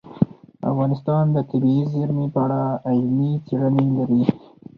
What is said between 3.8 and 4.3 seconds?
لري.